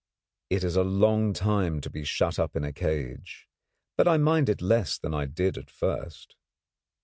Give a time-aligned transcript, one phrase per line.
[0.49, 3.47] It is a long time to be shut up in a cage.
[3.97, 6.35] But I mind it less than I did at first.